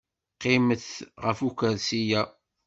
[0.35, 0.87] Qqimet
[1.23, 2.21] ɣef ukersi-a.